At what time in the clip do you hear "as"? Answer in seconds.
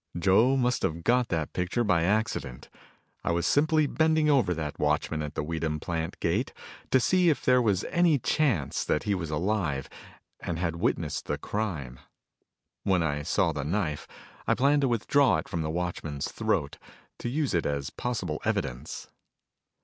17.67-17.91